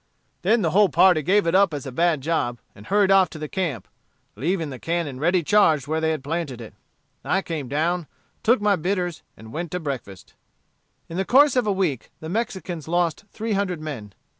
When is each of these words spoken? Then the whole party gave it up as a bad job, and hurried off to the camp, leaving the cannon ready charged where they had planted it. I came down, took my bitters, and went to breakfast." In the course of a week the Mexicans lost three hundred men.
Then 0.41 0.63
the 0.63 0.71
whole 0.71 0.89
party 0.89 1.21
gave 1.21 1.45
it 1.45 1.53
up 1.53 1.75
as 1.75 1.85
a 1.85 1.91
bad 1.91 2.21
job, 2.21 2.57
and 2.73 2.87
hurried 2.87 3.11
off 3.11 3.29
to 3.29 3.37
the 3.37 3.47
camp, 3.47 3.87
leaving 4.35 4.71
the 4.71 4.79
cannon 4.79 5.19
ready 5.19 5.43
charged 5.43 5.85
where 5.85 6.01
they 6.01 6.09
had 6.09 6.23
planted 6.23 6.59
it. 6.59 6.73
I 7.23 7.43
came 7.43 7.67
down, 7.67 8.07
took 8.41 8.59
my 8.59 8.75
bitters, 8.75 9.21
and 9.37 9.53
went 9.53 9.69
to 9.73 9.79
breakfast." 9.79 10.33
In 11.07 11.17
the 11.17 11.23
course 11.23 11.55
of 11.55 11.67
a 11.67 11.71
week 11.71 12.09
the 12.19 12.29
Mexicans 12.29 12.87
lost 12.87 13.25
three 13.31 13.53
hundred 13.53 13.79
men. 13.79 14.13